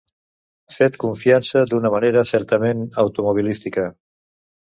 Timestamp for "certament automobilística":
2.31-3.87